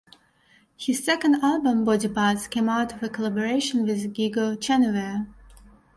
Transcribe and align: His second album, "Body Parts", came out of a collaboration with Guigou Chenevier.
His 0.77 1.03
second 1.05 1.43
album, 1.43 1.85
"Body 1.85 2.07
Parts", 2.07 2.47
came 2.47 2.69
out 2.69 2.91
of 2.91 3.03
a 3.03 3.07
collaboration 3.09 3.85
with 3.85 4.11
Guigou 4.15 4.57
Chenevier. 4.59 5.27